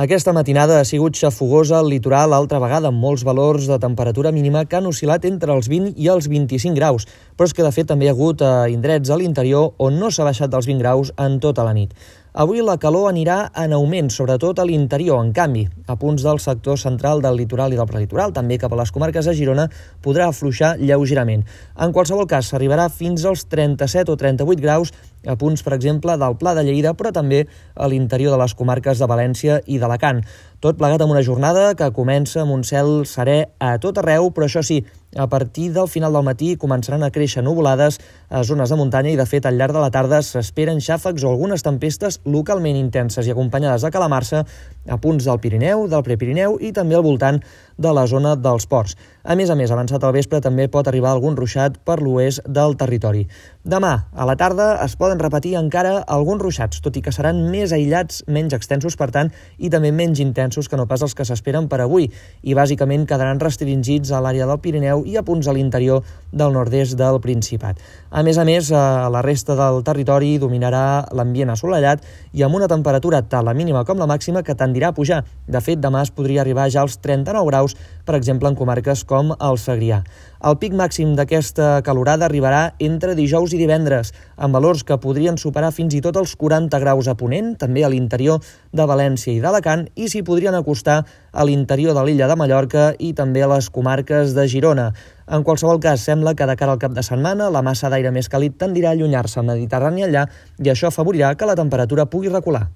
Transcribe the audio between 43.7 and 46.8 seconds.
de calamarsa a punts del Pirineu, del Prepirineu i